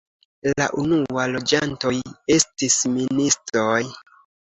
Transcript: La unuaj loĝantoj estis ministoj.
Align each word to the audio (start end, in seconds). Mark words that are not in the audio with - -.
La 0.59 0.65
unuaj 0.83 1.27
loĝantoj 1.35 1.93
estis 2.39 2.83
ministoj. 2.99 3.81